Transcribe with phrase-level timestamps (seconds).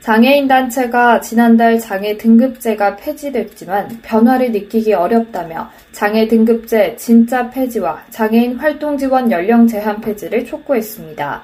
[0.00, 8.96] 장애인 단체가 지난달 장애 등급제가 폐지됐지만 변화를 느끼기 어렵다며 장애 등급제 진짜 폐지와 장애인 활동
[8.96, 11.42] 지원 연령 제한 폐지를 촉구했습니다.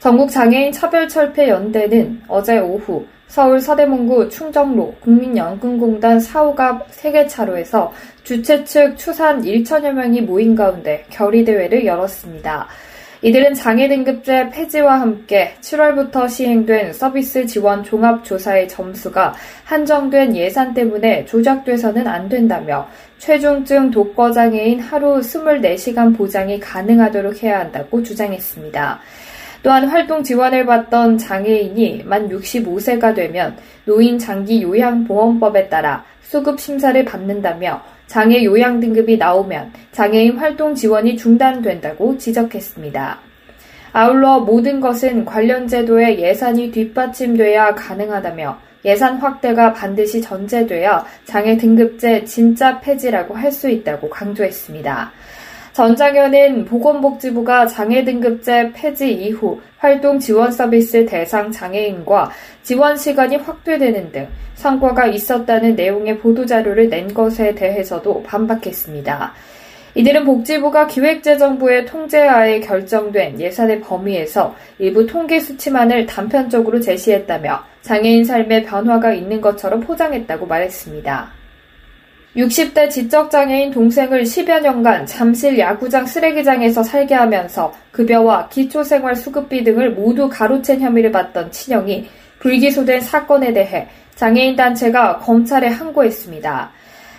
[0.00, 7.90] 전국 장애인 차별 철폐 연대는 어제 오후 서울 서대문구 충정로 국민연금공단 사호갑 세계차로에서
[8.22, 12.68] 주최 측 추산 1천여 명이 모인 가운데 결의대회를 열었습니다.
[13.24, 22.06] 이들은 장애 등급제 폐지와 함께 7월부터 시행된 서비스 지원 종합조사의 점수가 한정된 예산 때문에 조작돼서는
[22.06, 29.00] 안 된다며 최중증 독거장애인 하루 24시간 보장이 가능하도록 해야 한다고 주장했습니다.
[29.62, 37.82] 또한 활동 지원을 받던 장애인이 만 65세가 되면 노인 장기 요양보험법에 따라 수급 심사를 받는다며
[38.06, 43.18] 장애 요양 등급이 나오면 장애인 활동 지원이 중단된다고 지적했습니다.
[43.92, 52.80] 아울러 모든 것은 관련 제도의 예산이 뒷받침돼야 가능하다며 예산 확대가 반드시 전제돼야 장애 등급제 진짜
[52.80, 55.12] 폐지라고 할 수 있다고 강조했습니다.
[55.74, 62.30] 전 장현은 보건복지부가 장애 등급제 폐지 이후 활동 지원 서비스 대상 장애인과
[62.62, 69.34] 지원 시간이 확대되는 등 성과가 있었다는 내용의 보도자료를 낸 것에 대해서도 반박했습니다.
[69.96, 79.12] 이들은 복지부가 기획재정부의 통제하에 결정된 예산의 범위에서 일부 통계 수치만을 단편적으로 제시했다며 장애인 삶에 변화가
[79.12, 81.43] 있는 것처럼 포장했다고 말했습니다.
[82.36, 90.28] 60대 지적장애인 동생을 10여 년간 잠실 야구장 쓰레기장에서 살게 하면서 급여와 기초생활 수급비 등을 모두
[90.28, 92.08] 가로챈 혐의를 받던 친형이
[92.40, 93.86] 불기소된 사건에 대해
[94.16, 96.70] 장애인 단체가 검찰에 항고했습니다.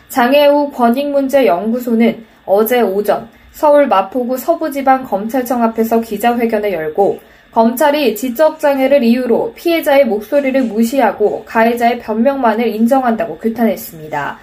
[0.09, 7.19] 장애우 권익문제연구소는 어제 오전 서울 마포구 서부지방검찰청 앞에서 기자회견을 열고
[7.51, 14.38] 검찰이 지적장애를 이유로 피해자의 목소리를 무시하고 가해자의 변명만을 인정한다고 규탄했습니다.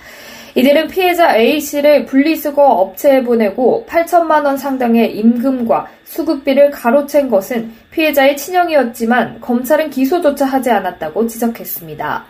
[0.54, 9.40] 이들은 피해자 A씨를 분리수거 업체에 보내고 8천만 원 상당의 임금과 수급비를 가로챈 것은 피해자의 친형이었지만
[9.40, 12.24] 검찰은 기소조차 하지 않았다고 지적했습니다.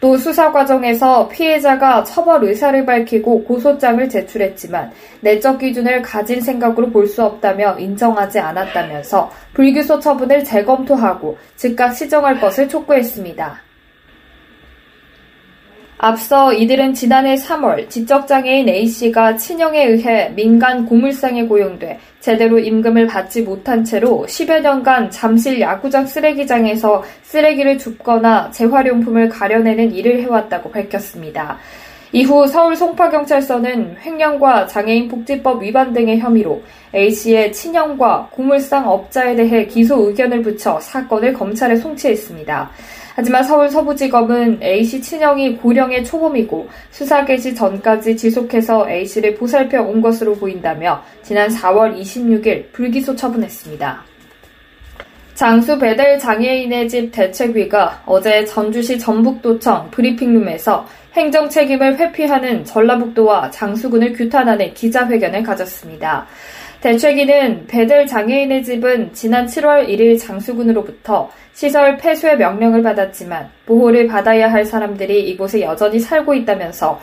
[0.00, 4.90] 또 수사 과정에서 피해자가 처벌 의사를 밝히고 고소장을 제출했지만
[5.20, 12.68] 내적 기준을 가진 생각으로 볼 수 없다며 인정하지 않았다면서 불기소 처분을 재검토하고 즉각 시정할 것을
[12.68, 13.69] 촉구했습니다.
[16.02, 23.84] 앞서 이들은 지난해 3월 지적장애인 A씨가 친형에 의해 민간 고물상에 고용돼 제대로 임금을 받지 못한
[23.84, 31.58] 채로 10여 년간 잠실 야구장 쓰레기장에서 쓰레기를 줍거나 재활용품을 가려내는 일을 해왔다고 밝혔습니다.
[32.12, 36.62] 이후 서울 송파경찰서는 횡령과 장애인 복지법 위반 등의 혐의로
[36.94, 42.70] A씨의 친형과 고물상 업자에 대해 기소 의견을 붙여 사건을 검찰에 송치했습니다.
[43.20, 50.34] 하지만 서울 서부지검은 A씨 친형이 고령의 초범이고 수사 개시 전까지 지속해서 A씨를 보살펴 온 것으로
[50.36, 54.04] 보인다며 지난 4월 26일 불기소 처분했습니다.
[55.34, 64.72] 장수 배달 장애인의 집 대책위가 어제 전주시 전북도청 브리핑룸에서 행정 책임을 회피하는 전라북도와 장수군을 규탄하는
[64.72, 66.26] 기자회견을 가졌습니다.
[66.80, 74.64] 대책위는 배들 장애인의 집은 지난 7월 1일 장수군으로부터 시설 폐쇄 명령을 받았지만 보호를 받아야 할
[74.64, 76.98] 사람들이 이곳에 여전히 살고 있다면서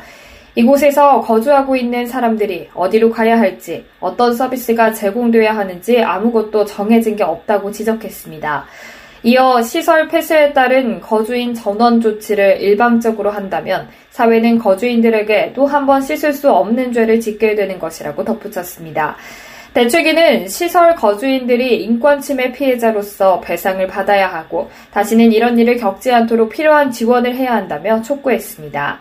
[0.56, 7.72] 이곳에서 거주하고 있는 사람들이 어디로 가야 할지 어떤 서비스가 제공돼야 하는지 아무것도 정해진 게 없다고
[7.72, 8.66] 지적했습니다.
[9.24, 16.34] 이어 시설 폐쇄에 따른 거주인 전원 조치를 일방적으로 한다면 사회는 거주인들에게 또 한 번 씻을
[16.34, 19.18] 수 없는 죄를 짓게 되는 것이라고 덧붙였습니다.
[19.78, 27.36] 대책위는 시설 거주인들이 인권침해 피해자로서 배상을 받아야 하고 다시는 이런 일을 겪지 않도록 필요한 지원을
[27.36, 29.00] 해야 한다며 촉구했습니다.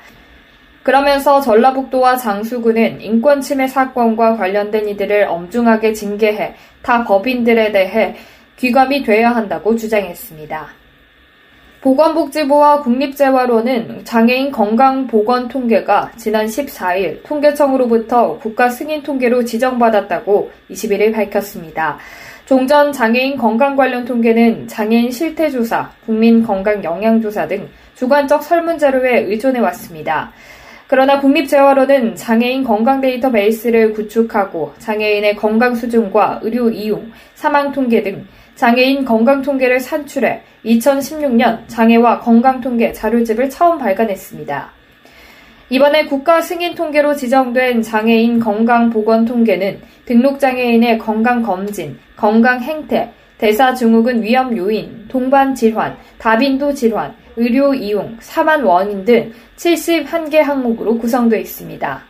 [0.83, 8.15] 그러면서 전라북도와 장수군은 인권침해 사건과 관련된 이들을 엄중하게 징계해 타 법인들에 대해
[8.59, 10.86] 귀감이 돼야 한다고 주장했습니다.
[11.87, 21.99] 보건복지부와 국립재활원은 장애인 건강 보건 통계가 지난 14일 통계청으로부터 국가 승인 통계로 지정받았다고 21일 밝혔습니다.
[22.45, 30.33] 종전 장애인 건강 관련 통계는 장애인 실태조사, 국민 건강 영양조사 등 주관적 설문자료에 의존해 왔습니다.
[30.89, 38.27] 그러나 국립재활원은 장애인 건강 데이터 베이스를 구축하고 장애인의 건강 수준과 의료 이용, 사망 통계 등
[38.57, 44.73] 장애인 건강 통계를 산출해 2016년 장애와 건강 통계 자료집을 처음 발간했습니다.
[45.69, 53.13] 이번에 국가 승인 통계로 지정된 장애인 건강 보건 통계는 등록 장애인의 건강 검진, 건강 행태,
[53.37, 60.97] 대사 증후군 위험 요인, 동반 질환, 다빈도 질환, 의료 이용, 사만 원인 등 71개 항목으로
[60.97, 62.03] 구성되어 있습니다.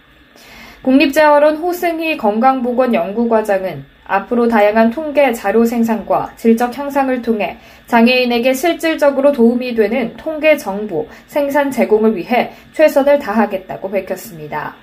[0.83, 7.57] 국립재활원 호승희 건강보건연구과장은 앞으로 다양한 통계 자료 생산과 질적 향상을 통해
[7.87, 14.75] 장애인에게 실질적으로 도움이 되는 통계 정보 생산 제공을 위해 최선을 다하겠다고 밝혔습니다.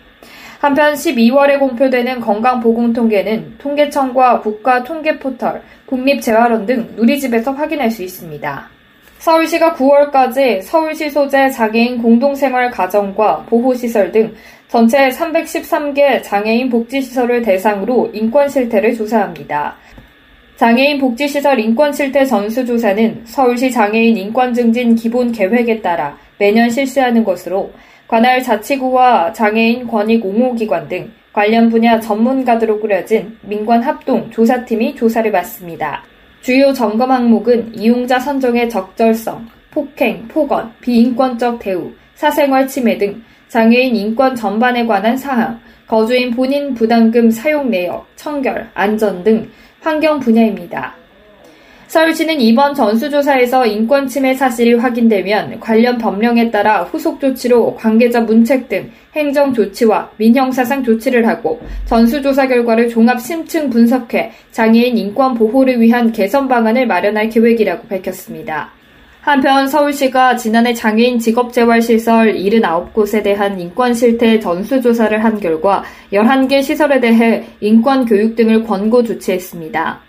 [0.60, 8.69] 한편 12월에 공표되는 건강보건통계는 통계청과 국가통계포털, 국립재활원 등 누리집에서 확인할 수 있습니다.
[9.24, 14.34] 서울시가 9월까지 서울시 소재 장애인 공동생활 가정과 보호시설 등
[14.74, 19.75] 전체 313개 장애인 복지시설을 대상으로 인권 실태를 조사합니다.
[20.56, 27.72] 장애인 복지시설 인권 실태 전수조사는 서울시 장애인 인권 증진 기본 계획에 따라 매년 실시하는 것으로
[28.08, 36.04] 관할 자치구와 장애인 권익 옹호기관 등 관련 분야 전문가들로 꾸려진 민관 합동 조사팀이 조사를 받습니다.
[36.42, 43.22] 주요 점검 항목은 이용자 선정의 적절성, 폭행, 폭언, 비인권적 대우, 사생활 침해 등
[43.54, 49.48] 장애인 인권 전반에 관한 사항, 거주인 본인 부담금 사용 내역, 청결, 안전 등
[49.80, 50.96] 환경 분야입니다.
[51.86, 58.90] 서울시는 이번 전수조사에서 인권 침해 사실이 확인되면 관련 법령에 따라 후속 조치로 관계자 문책 등
[59.16, 66.48] 행정 조치와 민형사상 조치를 하고 전수조사 결과를 종합 심층 분석해 장애인 인권 보호를 위한 개선
[66.48, 68.72] 방안을 마련할 계획이라고 밝혔습니다.
[69.24, 75.81] 한편 서울시가 지난해 장애인 직업재활시설 79곳에 대한 인권 실태 전수조사를 한 결과
[76.12, 80.02] 11개 시설에 대해 인권 교육 등을 권고 조치했습니다.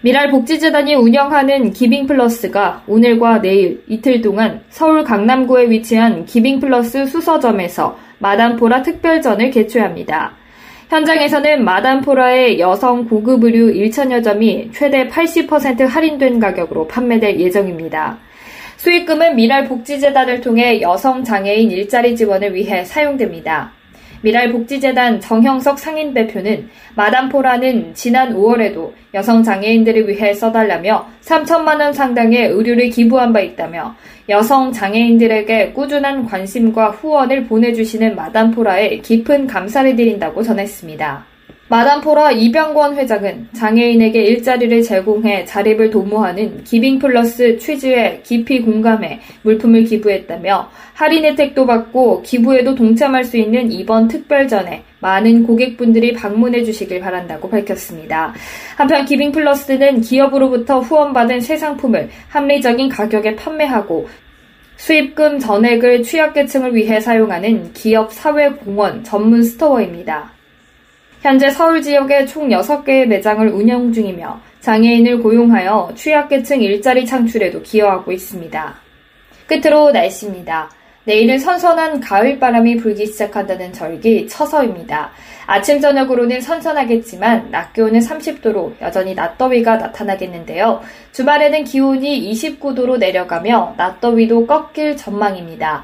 [0.00, 10.32] 미랄복지재단이 운영하는 기빙플러스가 오늘과 내일 이틀 동안 서울 강남구에 위치한 기빙플러스 수서점에서 마담포라 특별전을 개최합니다.
[10.88, 18.18] 현장에서는 마담포라의 여성 고급 의류 1천여 점이 최대 80% 할인된 가격으로 판매될 예정입니다.
[18.76, 23.72] 수익금은 미랄 복지재단을 통해 여성 장애인 일자리 지원을 위해 사용됩니다.
[24.22, 32.90] 미랄복지재단 정형석 상임 대표는 마담포라는 지난 5월에도 여성 장애인들을 위해 써달라며 3천만 원 상당의 의류를
[32.90, 33.94] 기부한 바 있다며
[34.28, 41.35] 여성 장애인들에게 꾸준한 관심과 후원을 보내주시는 마담포라에 깊은 감사를 드린다고 전했습니다.
[41.68, 50.70] 마담포라 이병권 회장은 장애인에게 일자리를 제공해 자립을 도모하는 기빙 플러스 취지에 깊이 공감해 물품을 기부했다며
[50.94, 58.32] 할인 혜택도 받고 기부에도 동참할 수 있는 이번 특별전에 많은 고객분들이 방문해 주시길 바란다고 밝혔습니다.
[58.76, 64.08] 한편 기빙 플러스는 기업으로부터 후원받은 새 상품을 합리적인 가격에 판매하고
[64.76, 70.35] 수입금 전액을 취약계층을 위해 사용하는 기업 사회공헌 전문 스토어입니다.
[71.26, 78.74] 현재 서울 지역에 총 6개의 매장을 운영 중이며 장애인을 고용하여 취약계층 일자리 창출에도 기여하고 있습니다.
[79.48, 80.70] 끝으로 날씨입니다.
[81.02, 85.10] 내일은 선선한 가을 바람이 불기 시작한다는 절기 처서입니다.
[85.46, 90.80] 아침 저녁으로는 선선하겠지만 낮 기온은 30도로 여전히 낮더위가 나타나겠는데요.
[91.10, 95.82] 주말에는 기온이 29도로 내려가며 낮더위도 꺾일 전망입니다.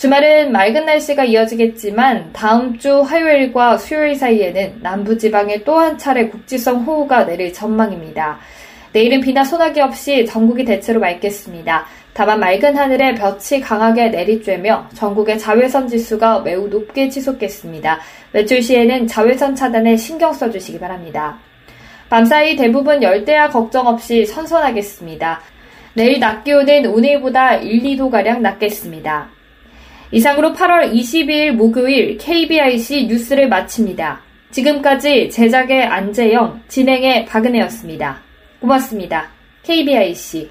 [0.00, 7.26] 주말은 맑은 날씨가 이어지겠지만 다음 주 화요일과 수요일 사이에는 남부지방에 또 한 차례 국지성 호우가
[7.26, 8.38] 내릴 전망입니다.
[8.94, 11.84] 내일은 비나 소나기 없이 전국이 대체로 맑겠습니다.
[12.14, 18.00] 다만 맑은 하늘에 볕이 강하게 내리쬐며 전국의 자외선 지수가 매우 높게 치솟겠습니다.
[18.32, 21.38] 외출 시에는 자외선 차단에 신경 써주시기 바랍니다.
[22.08, 25.42] 밤사이 대부분 열대야 걱정 없이 선선하겠습니다.
[25.92, 29.39] 내일 낮 기온은 오늘보다 1, 2도가량 낮겠습니다.
[30.12, 34.20] 이상으로 8월 22일 목요일 KBIC 뉴스를 마칩니다.
[34.50, 38.20] 지금까지 제작의 안재영, 진행의 박은혜였습니다.
[38.60, 39.28] 고맙습니다.
[39.62, 40.50] KBIC.